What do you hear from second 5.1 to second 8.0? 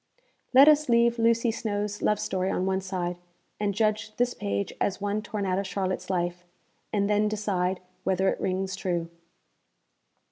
torn out of Charlotte's life and then decide